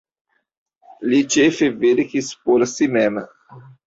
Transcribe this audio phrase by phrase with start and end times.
[1.11, 3.21] Li ĉefe verkis por si mem.